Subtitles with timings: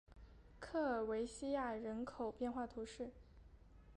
[0.59, 3.11] 科尔韦西亚人口变化图示